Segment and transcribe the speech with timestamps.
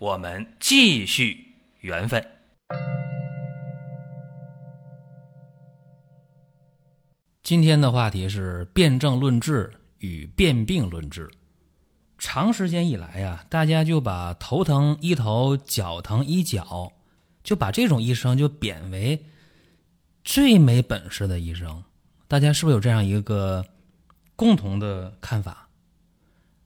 [0.00, 2.26] 我们继续缘分。
[7.42, 11.30] 今天的话题是辨证论治与辨病论治。
[12.16, 16.92] 长时间以来呀，大家就把头疼医头，脚疼医脚，
[17.44, 19.26] 就把这种医生就贬为
[20.24, 21.84] 最没本事的医生。
[22.26, 23.66] 大家是不是有这样一个
[24.34, 25.68] 共同的看法？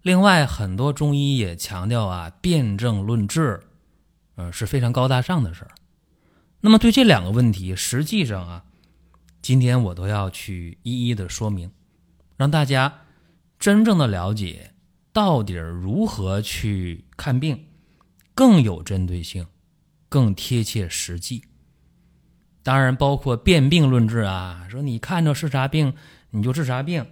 [0.04, 3.62] 另外，很多中医也强调啊，辨证论治，
[4.34, 5.70] 呃，是非常高大上的事儿。
[6.60, 8.64] 那么，对这两个问题，实际上啊，
[9.40, 11.70] 今天我都要去一一的说明，
[12.36, 13.00] 让大家
[13.58, 14.74] 真正的了解
[15.10, 17.64] 到底如何去看病，
[18.34, 19.46] 更有针对性，
[20.10, 21.42] 更贴切实际。
[22.62, 25.94] 当然，包括辨病论治啊，说你看着是啥病，
[26.28, 27.06] 你就治啥病。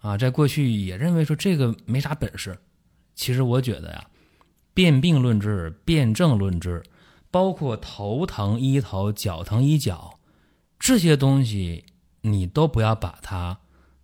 [0.00, 2.56] 啊，在过去也认为说这个没啥本事，
[3.14, 4.06] 其实我觉得呀，
[4.72, 6.82] 辨病论治、辨证论治，
[7.32, 10.20] 包括头疼医头、脚疼医脚，
[10.78, 11.84] 这些东西
[12.20, 13.58] 你都不要把它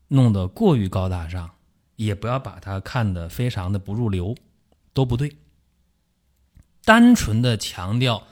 [0.09, 1.48] 弄得过于高大上，
[1.95, 4.34] 也不要把它看得非常的不入流，
[4.92, 5.36] 都不对。
[6.84, 8.27] 单纯的强调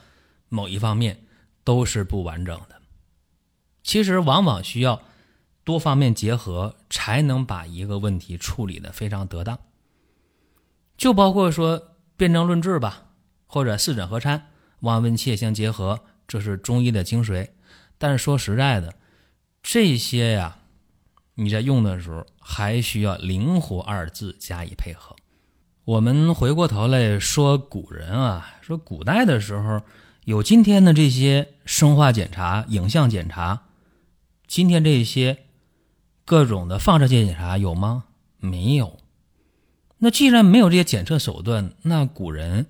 [0.49, 1.25] 某一方面
[1.63, 2.83] 都是不完整的，
[3.85, 5.01] 其实往往需要。
[5.65, 9.59] 多方面结合，才能把一个问题处理的非常得当。
[10.97, 13.05] 就包括说辨证论治吧，
[13.47, 14.49] 或者四诊合参、
[14.81, 17.49] 望闻切相结合，这是中医的精髓。
[17.97, 18.95] 但是说实在的，
[19.63, 20.59] 这些呀，
[21.35, 25.15] 你在用的时候还需要“灵活”二字加以配合。
[25.85, 29.83] 我们回过头来说古人啊，说古代的时候
[30.25, 33.63] 有今天的这些生化检查、影像检查，
[34.49, 35.47] 今天这些。
[36.33, 38.05] 各种的放射线检查有吗？
[38.39, 38.99] 没有。
[39.99, 42.69] 那既然没有这些检测手段，那古人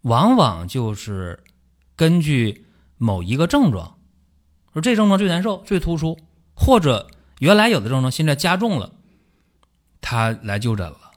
[0.00, 1.44] 往往就是
[1.94, 2.64] 根据
[2.96, 3.98] 某一个症状，
[4.72, 6.18] 说这症状最难受、最突出，
[6.54, 8.92] 或者原来有的症状现在加重了，
[10.00, 11.10] 他来就诊了。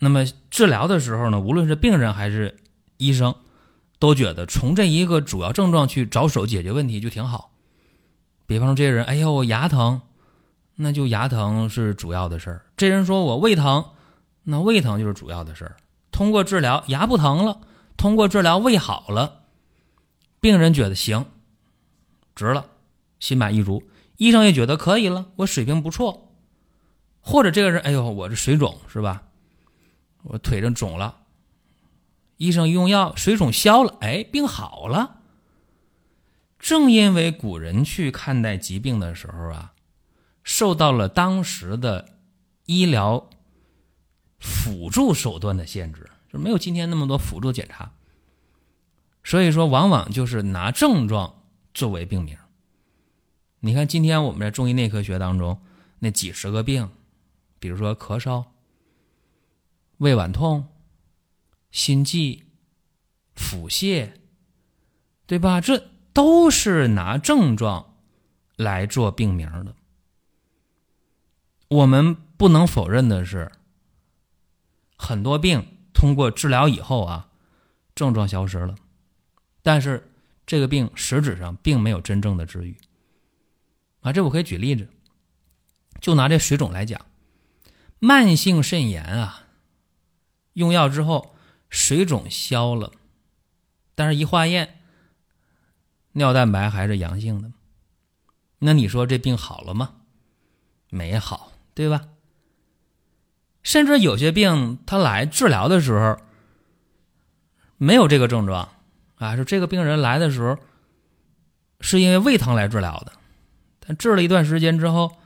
[0.00, 2.58] 那么治疗的时候呢，无论是病人还是
[2.96, 3.36] 医生，
[4.00, 7.52] 都觉得从这一个主要症状去着手解决问题就挺好。
[8.44, 10.02] 比方说，这些人，哎呦，牙疼。
[10.76, 12.66] 那就牙疼是主要的事儿。
[12.76, 13.84] 这人说我胃疼，
[14.44, 15.76] 那胃疼就是主要的事儿。
[16.12, 17.60] 通过治疗牙不疼了，
[17.96, 19.44] 通过治疗胃好了，
[20.40, 21.26] 病人觉得行，
[22.34, 22.66] 值了，
[23.18, 23.82] 心满意足。
[24.18, 26.32] 医生也觉得可以了，我水平不错。
[27.20, 29.24] 或者这个人，哎呦，我这水肿是吧？
[30.22, 31.20] 我腿上肿了，
[32.36, 35.20] 医生用药，水肿消了，哎，病好了。
[36.58, 39.72] 正因为古人去看待疾病的时候啊。
[40.46, 42.20] 受到了当时的
[42.66, 43.28] 医疗
[44.38, 47.92] 辅助手段的限制，就没有今天那么多辅助检查，
[49.24, 51.42] 所以说往往就是拿症状
[51.74, 52.38] 作为病名。
[53.58, 55.60] 你看今天我们在中医内科学当中
[55.98, 56.90] 那几十个病，
[57.58, 58.44] 比如说咳嗽、
[59.96, 60.68] 胃脘痛、
[61.72, 62.44] 心悸、
[63.34, 64.12] 腹泻，
[65.26, 65.60] 对吧？
[65.60, 67.96] 这都是拿症状
[68.54, 69.74] 来做病名的。
[71.68, 73.50] 我们不能否认的是，
[74.96, 77.28] 很多病通过治疗以后啊，
[77.94, 78.76] 症状消失了，
[79.62, 80.12] 但是
[80.46, 82.76] 这个病实质上并没有真正的治愈。
[84.00, 84.88] 啊，这我可以举例子，
[86.00, 87.04] 就拿这水肿来讲，
[87.98, 89.46] 慢性肾炎啊，
[90.52, 91.34] 用药之后
[91.68, 92.92] 水肿消了，
[93.96, 94.78] 但是一化验，
[96.12, 97.50] 尿蛋白还是阳性的，
[98.60, 99.96] 那你说这病好了吗？
[100.90, 101.52] 没好。
[101.76, 102.08] 对吧？
[103.62, 106.16] 甚至有些病，他来治疗的时候
[107.76, 108.66] 没有这个症状
[109.16, 110.56] 啊，说这个病人来的时候
[111.80, 113.12] 是因为胃疼来治疗的，
[113.78, 115.18] 但治了一段时间之后，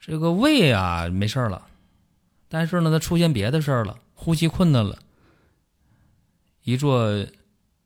[0.00, 1.68] 这个胃啊没事了，
[2.48, 4.98] 但是呢，他出现别的事了，呼吸困难了，
[6.64, 7.08] 一做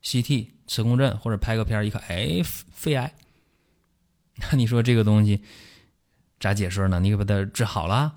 [0.03, 2.41] CT 磁共振或者拍个片一看，哎，
[2.73, 3.15] 肺癌，
[4.37, 5.43] 那 你说这个东西？
[6.45, 7.01] 咋解释呢？
[7.01, 8.17] 你给把它治好了，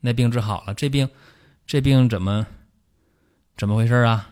[0.00, 1.08] 那病治好了，这病，
[1.64, 2.44] 这病怎么
[3.56, 4.30] 怎么回事啊？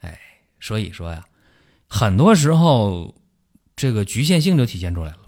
[0.00, 0.18] 哎，
[0.58, 1.26] 所以说呀，
[1.86, 3.14] 很多时候
[3.76, 5.18] 这个局限性就体现出来了。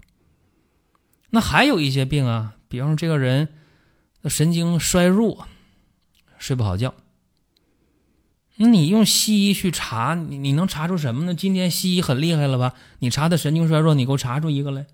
[1.29, 3.49] 那还有一些病啊，比方说这个人
[4.23, 5.47] 神经衰弱，
[6.39, 6.95] 睡不好觉。
[8.55, 11.35] 那你用西医去查，你你能查出什么呢？
[11.35, 12.73] 今天西医很厉害了吧？
[12.97, 14.87] 你查他神经衰弱，你给我查出一个来。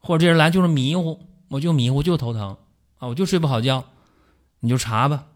[0.00, 2.56] 或者这人来就是迷糊，我就迷糊就头疼
[2.98, 3.84] 啊，我就睡不好觉，
[4.58, 5.26] 你就查吧，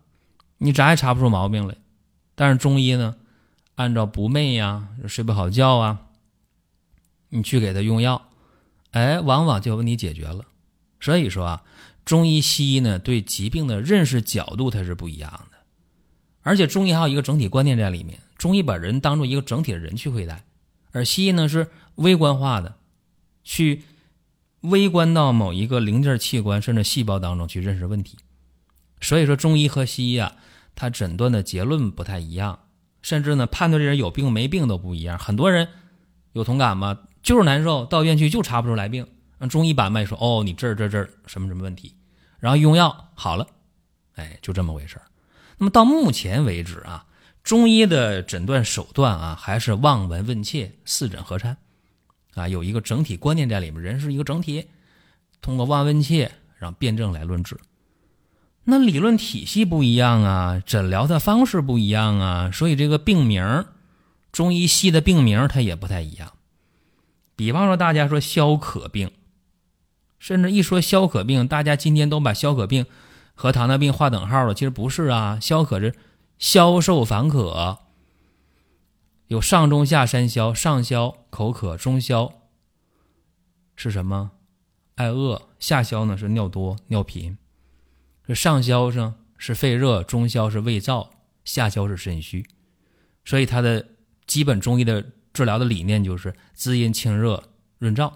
[0.59, 1.77] 你查也查不出毛病来。
[2.35, 3.15] 但是中医呢，
[3.77, 6.07] 按照不寐呀、睡不好觉啊，
[7.29, 8.31] 你去给他用药，
[8.91, 10.45] 哎，往往就问题解决了。
[10.99, 11.63] 所以说啊，
[12.05, 15.59] 中医西医呢对疾病的认识角度它是不一样的。
[16.43, 20.43] 而且中医还有一个整体观念在里面，中医把人当做一个整体的人去对待，
[20.91, 22.75] 而西医呢是微观化的，
[23.45, 23.85] 去
[24.63, 28.19] 微观到某一个零件、器官甚至细胞当中去认识问题。
[29.01, 30.33] 所以说，中医和西医啊，
[30.75, 32.59] 它诊断的结论不太一样，
[33.01, 35.19] 甚至呢判断这人有病没病都不一样。
[35.19, 35.69] 很多人
[36.33, 36.99] 有同感吗？
[37.23, 39.07] 就是难受，到医院去就查不出来病，
[39.49, 41.95] 中医把脉说哦，你这这这什么什么问题，
[42.39, 43.47] 然后用药好了，
[44.15, 45.01] 哎，就这么回事。
[45.59, 47.07] 那么到目前为止啊，
[47.43, 51.57] 中医的诊断手段啊，还是望闻问切、四诊合参，
[52.35, 53.83] 啊，有一个整体观念在里面。
[53.83, 54.67] 人是一个整体，
[55.41, 57.59] 通过望闻切让辩证来论治。
[58.65, 63.65] 那理论体系不一样啊，诊疗的方式不一样啊，所以这个病名，
[64.31, 66.33] 中医系的病名它也不太一样。
[67.35, 69.11] 比方说，大家说消渴病，
[70.19, 72.87] 甚至一说消渴病，大家今天都把消渴病。
[73.41, 75.39] 和糖尿病划等号了，其实不是啊。
[75.41, 75.95] 消渴是
[76.39, 77.79] 消瘦烦渴，
[79.29, 82.33] 有上中下三消，上消口渴，中消
[83.77, 84.33] 是什么？
[84.95, 87.37] 爱饿，下消呢是尿多尿频。
[88.27, 91.11] 这上消呢是肺热，中消是胃燥，
[91.45, 92.47] 下消是肾虚。
[93.25, 93.87] 所以它的
[94.27, 95.05] 基本中医的
[95.35, 98.11] 治疗的理念就是滋阴清热润燥。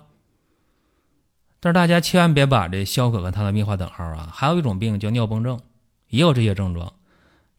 [1.61, 4.31] 但是大家千万别把这消渴跟它的病划等号啊！
[4.35, 5.61] 还有一种病叫尿崩症，
[6.09, 6.95] 也有这些症状，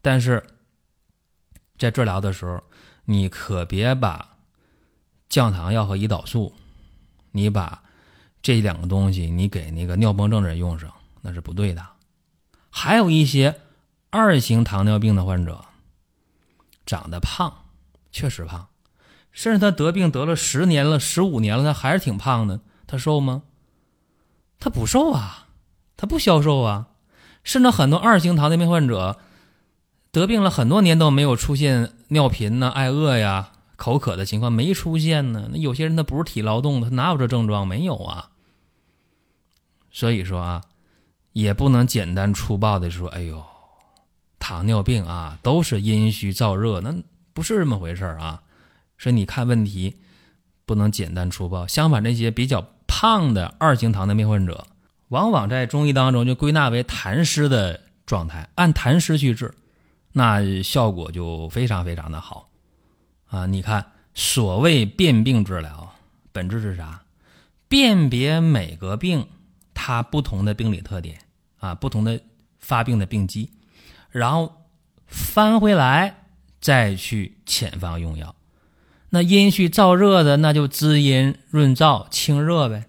[0.02, 0.44] 但是
[1.78, 2.62] 在治疗的时候，
[3.06, 4.36] 你可别把
[5.28, 6.54] 降糖药和胰岛素，
[7.32, 7.82] 你把
[8.42, 10.92] 这两个东西你给那个尿崩症的人用上，
[11.22, 11.84] 那是不对的。
[12.70, 13.60] 还有一些
[14.10, 15.64] 二型糖尿病的患者，
[16.86, 17.64] 长得胖，
[18.10, 18.68] 确实胖，
[19.32, 23.42] 甚至他得病得了十年了、十五年了，他还是挺胖的，他瘦吗？
[24.58, 25.48] 他不瘦啊，
[25.96, 26.88] 他不消瘦啊，
[27.42, 29.18] 甚至很多二型糖尿病患者
[30.14, 35.50] 得病了很多年都没有出现尿频呢、爱饿呀、口渴的情况没出现呢。
[35.52, 37.66] 那有些人他不是体劳动的，他哪有这症状？
[37.66, 38.30] 没有啊。
[39.90, 40.62] 所以说啊，
[41.32, 43.44] 也不能简单粗暴的说，哎呦，
[44.38, 46.94] 糖尿病啊都是阴虚燥热，那
[47.32, 48.40] 不是这么回事啊。
[48.96, 49.96] 所以你看问题
[50.64, 52.64] 不能简单粗暴，相反那些比较。
[52.86, 54.66] 胖的二型糖尿病患者，
[55.08, 59.52] 往往在中医当中就归纳为痰湿的状态，按痰湿去治，
[60.16, 62.48] 那效果就非常非常的好
[63.26, 63.46] 啊！
[63.46, 63.84] 你看，
[64.14, 65.92] 所谓辨病治疗，
[66.30, 67.02] 本质是啥？
[67.68, 69.26] 辨别每个病
[69.74, 71.18] 它不同的病理特点
[71.58, 72.20] 啊，不同的
[72.60, 73.50] 发病的病机，
[74.10, 74.52] 然后
[75.08, 76.26] 翻回来
[76.60, 78.36] 再去遣方用药。
[79.10, 82.86] 那阴虚燥热的，那就滋阴润燥清热呗。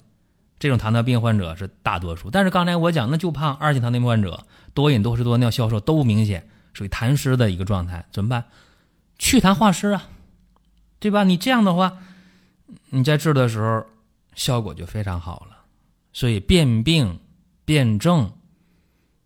[0.59, 8.45] 这种糖尿病患者是大多数，但是刚才我讲，那就胖二型糖尿病患者多饮多食多尿消瘦都明显，属于痰湿的一个状态，怎么办？
[9.17, 10.07] 祛痰化湿啊，
[10.99, 11.23] 对吧？
[11.23, 11.97] 你这样的话，
[12.89, 13.87] 你在治的时候
[14.35, 15.63] 效果就非常好了。
[16.13, 17.19] 所以辨病
[17.65, 18.31] 辨证，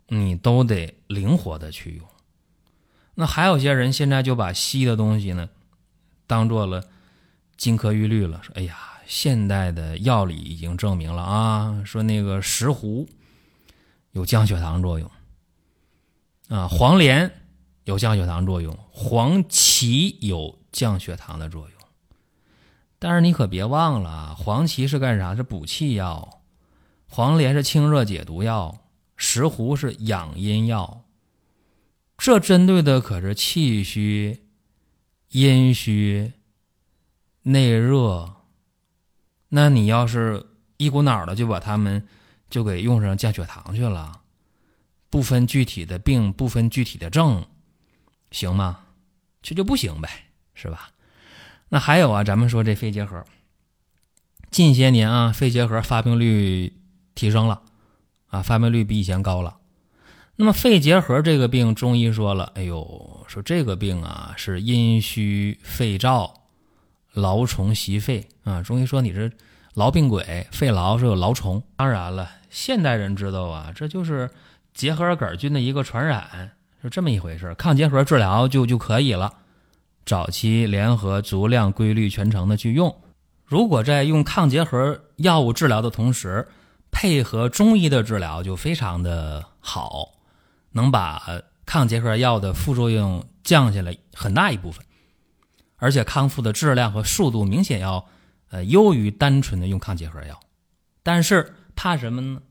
[0.08, 2.08] 你都得灵活的去用。
[3.16, 5.50] 那还有些人现在就把西的东西呢。
[6.28, 6.84] 当做了
[7.58, 8.78] 金科玉律了，说：“哎呀，
[9.08, 13.08] 现代的药理已经证明了啊，说那个石斛
[14.12, 15.12] 有降血糖作用，
[16.50, 17.39] 啊，黄连
[17.90, 21.80] 有降血糖作用，黄芪有降血糖的作用。
[23.00, 25.36] 但是你可别忘了啊，黄芪是干啥？
[25.36, 26.42] 是补气药，
[27.08, 28.86] 黄连是清热解毒药，
[29.18, 31.04] 石斛是养阴药。
[32.18, 34.46] 这针对的可是气虚。”
[35.32, 36.34] 阴虚、
[37.44, 38.34] 内热，
[39.50, 40.44] 那你要是
[40.78, 42.08] 一股脑的就把他们
[42.50, 44.22] 就给用上降血糖去了，
[45.12, 47.46] 不分具体的病，不分具体的症，
[48.32, 48.80] 行吗？
[49.42, 50.10] 这就不行呗，
[50.54, 50.92] 是吧？
[51.70, 53.24] 那还有啊，咱们说这肺结核，
[54.52, 56.74] 近些年啊，肺结核发病率
[57.16, 57.62] 提升了，
[58.28, 59.58] 啊，发病率比以前高了。
[60.36, 66.32] 那么肺结核这个病，中医说了，哎呦，说这个病啊是阴虚肺燥，
[67.14, 68.64] 劳虫袭肺啊。
[68.64, 69.32] 中医说你是
[69.76, 71.62] 痨病鬼，肺痨是有痨虫。
[71.76, 74.30] 当然了，现代人知道啊，这就是
[74.74, 77.54] 结核杆菌的一个传染，是这么一回事。
[77.56, 79.34] 抗结核治疗就就可以了。
[80.06, 82.96] 早期联合足量、规律、全程的去用。
[83.46, 86.48] 如果在用抗结核药物治疗的同时，
[86.92, 90.10] 配合中医的治疗，就非常的好，
[90.72, 91.22] 能把
[91.66, 94.84] 抗结核药的副作用降下来很大一部分，
[95.78, 98.06] 而且康复的质量和速度明显要
[98.50, 100.40] 呃优于单纯的用抗结核药。
[101.04, 102.42] 但是怕什么呢？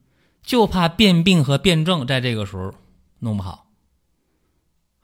[0.43, 2.73] 就怕变病和变症在这个时候
[3.19, 3.67] 弄不好。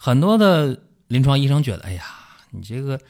[0.04, 2.04] 很多的临床医生觉得，哎呀。
[2.50, 3.00] 你这个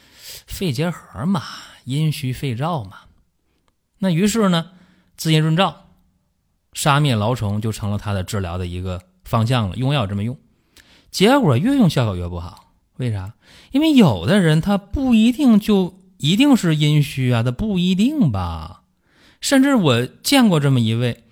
[0.46, 1.42] 肺结核嘛，
[1.84, 3.00] 阴虚肺燥嘛，
[3.98, 4.70] 那于是呢，
[5.18, 5.74] 滋阴润燥、
[6.72, 9.76] 杀灭痨虫就成了他的治疗的一个方向了。
[9.76, 10.38] 用药这么用，
[11.10, 12.72] 结果越用效果越不好。
[12.96, 13.34] 为啥？
[13.72, 18.84] 因为有的人他不一定就一定是阴虚啊，他不一定吧。
[19.42, 21.24] 甚至我见过这么一位，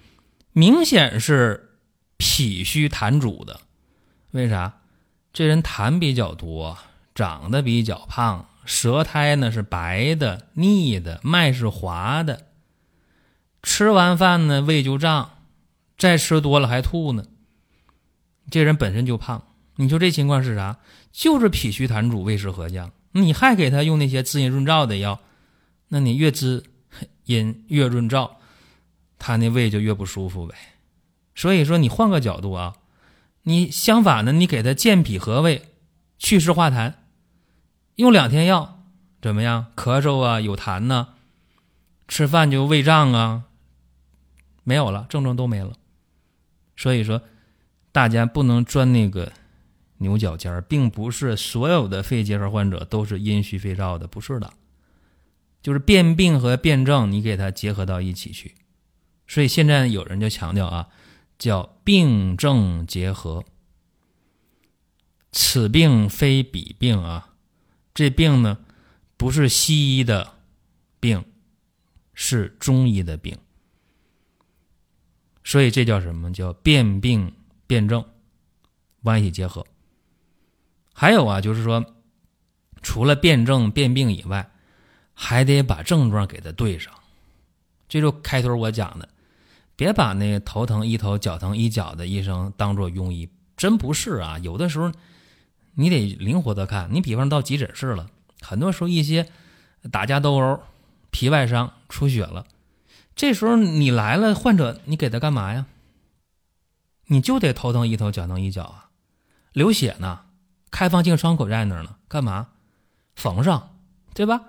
[0.52, 1.78] 明显是
[2.18, 3.60] 脾虚痰主的。
[4.32, 4.80] 为啥？
[5.32, 6.78] 这人痰比较多。
[7.14, 12.46] 长得比较胖，舌苔呢是白的、腻的，脉是滑的。
[13.62, 15.32] 吃完饭呢胃就胀，
[15.98, 17.24] 再吃多了还吐呢。
[18.50, 19.44] 这人本身就胖，
[19.76, 20.78] 你说这情况是啥？
[21.12, 22.90] 就是脾虚痰主，胃湿和降。
[23.12, 25.20] 你还给他用那些滋阴润燥的药，
[25.88, 26.64] 那你越滋
[27.26, 28.30] 阴越润燥，
[29.18, 30.54] 他那胃就越不舒服呗。
[31.34, 32.74] 所以说，你换个角度啊，
[33.42, 35.62] 你相反的，你给他健脾和胃、
[36.18, 36.94] 祛湿化痰。
[37.96, 38.84] 用两天药
[39.20, 39.66] 怎么样？
[39.76, 41.08] 咳嗽啊，有痰呢，
[42.08, 43.44] 吃饭就胃胀啊，
[44.64, 45.72] 没有了，症状都没了。
[46.76, 47.22] 所以说，
[47.92, 49.32] 大家不能钻那个
[49.98, 54.52] 牛角尖儿，并不是所有的肺结核患者都是阴虚肺燥的，不是的，
[55.62, 58.54] 就是变病和变症，你给它结合到一起去。
[59.26, 60.88] 所以现在有人就强调啊，
[61.42, 63.44] 叫病症结合，
[65.32, 67.34] 此病非彼病啊。
[67.92, 68.60] 这病呢，
[69.16, 70.34] 不是西医的
[71.00, 71.24] 病，
[72.14, 73.36] 是中医的病，
[75.42, 76.32] 所以这叫什么？
[76.32, 77.34] 叫辨病
[77.66, 78.04] 变症，
[79.02, 79.66] 关系结合。
[80.94, 81.84] 还有啊，就是说，
[82.82, 84.48] 除了变症变病以外，
[85.12, 86.94] 还得把症状给它对上。
[87.88, 89.08] 这就开头我讲的，
[89.82, 94.38] 别把那头疼医头、脚疼医脚的医生当做庸医，真不是啊。
[94.38, 94.92] 有的时候。
[95.74, 98.10] 你得灵活的看，你比方到急诊室了，
[98.42, 99.30] 很多时候一些
[99.90, 100.60] 打架斗殴、
[101.10, 102.44] 皮外伤出血了，
[103.16, 105.64] 这时候你来了，患者你给他干嘛呀？
[107.06, 108.90] 你就得头疼医头，脚疼医脚啊，
[109.54, 110.20] 流血呢，
[110.70, 112.48] 开放性伤口在那儿呢，干嘛？
[113.16, 113.70] 缝上，
[114.12, 114.42] 对吧？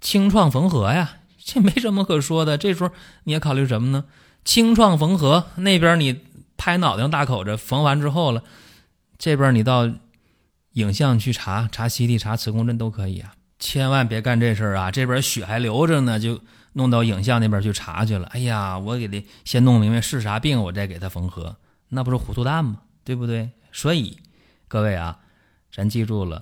[0.00, 2.56] 清创缝合呀，这没什么可说的。
[2.56, 2.90] 这时候
[3.24, 4.06] 你要考虑什么呢？
[4.44, 6.20] 清创缝合那边你
[6.56, 8.42] 拍脑袋上大口子缝完之后了，
[9.18, 9.90] 这边你到。
[10.74, 14.88] 影像去查查 CT 查磁共振都可以啊，千万别干这事儿啊！
[14.88, 16.40] 这边血还流着呢，就
[16.74, 18.28] 弄到影像那边去查去了。
[18.28, 21.56] 哎呀，我给他先弄明白是啥病，我再给他缝合，
[21.88, 22.82] 那不是糊涂蛋吗？
[23.02, 23.50] 对不对？
[23.72, 24.16] 所以
[24.68, 25.18] 各位啊，
[25.74, 26.40] 咱记住了，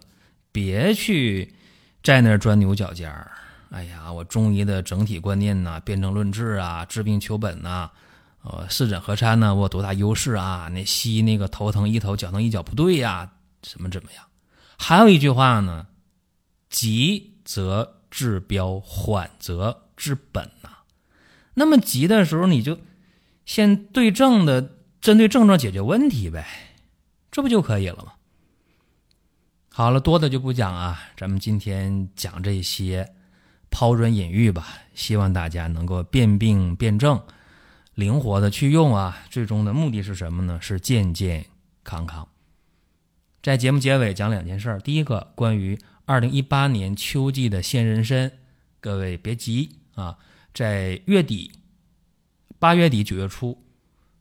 [0.52, 1.54] 别去
[2.02, 3.32] 在那钻牛角尖儿。
[3.70, 7.90] 哎呀，我中医的整体观念呐，辨证论治啊，治病求本呐，
[8.42, 10.68] 呃，四诊合参呢，我多大优势啊？
[10.72, 13.30] 那西医那个头疼医头，脚疼医脚不对呀。
[13.60, 14.24] 怎么怎么样？
[14.78, 15.86] 还有一句话呢，
[16.70, 20.70] 急则治标，缓则治本呐。
[21.54, 22.78] 那么急的时候，你就
[23.44, 26.46] 先对症的，针对症状解决问题呗，
[27.32, 28.12] 这不就可以了吗？
[29.70, 33.12] 好了，多的就不讲啊，咱们今天讲这些，
[33.70, 37.22] 抛砖引玉吧，希望大家能够辨病辨证，
[37.94, 39.24] 灵活的去用啊。
[39.30, 40.58] 最终的目的是什么呢？
[40.60, 41.46] 是健健
[41.84, 42.28] 康康。
[43.42, 44.80] 在节目结尾讲两件事儿。
[44.80, 48.32] 第一个，关于二零一八年秋季的鲜人参，
[48.80, 50.18] 各位别急啊，
[50.52, 51.52] 在月底、
[52.58, 53.62] 八月底、九月初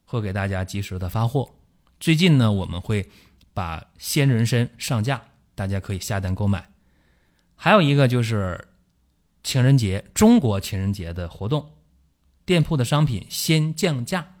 [0.04, 1.50] 会给大家及时的发货。
[1.98, 3.08] 最近呢，我们会
[3.52, 5.20] 把鲜人参上架，
[5.56, 6.68] 大家可以下单购买。
[7.56, 8.67] 还有一个就是
[9.48, 11.70] 情人节，中国情人节的活动，
[12.44, 14.34] 店铺的商品先降价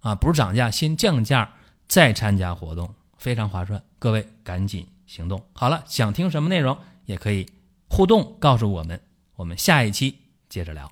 [0.00, 1.52] 啊，不是涨价，先降价
[1.86, 2.94] 再参加活动。
[3.18, 5.44] 非常划算，各位赶紧行动！
[5.52, 6.74] 好了，想听什么内容
[7.04, 7.46] 也可以
[7.90, 8.98] 互动告诉我们，
[9.36, 10.16] 我们下一期
[10.48, 10.90] 接着聊。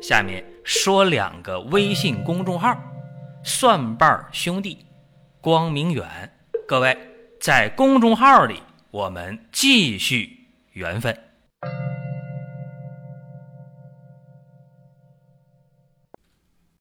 [0.00, 2.80] 下面说两个微信公众号：
[3.42, 4.86] 蒜瓣兄弟、
[5.40, 6.32] 光明远。
[6.68, 6.96] 各位
[7.40, 8.62] 在公众号里
[8.94, 11.23] 我们继续缘分。